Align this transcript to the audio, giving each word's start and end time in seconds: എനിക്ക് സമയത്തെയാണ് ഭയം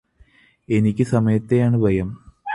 എനിക്ക് 0.69 1.03
സമയത്തെയാണ് 1.03 1.77
ഭയം 1.77 2.09